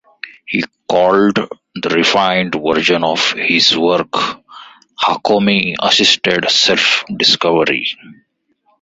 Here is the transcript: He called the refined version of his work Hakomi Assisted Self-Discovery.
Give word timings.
He 0.47 0.63
called 0.89 1.35
the 1.75 1.89
refined 1.89 2.55
version 2.55 3.03
of 3.03 3.33
his 3.33 3.77
work 3.77 4.11
Hakomi 4.99 5.75
Assisted 5.79 6.49
Self-Discovery. 6.49 7.85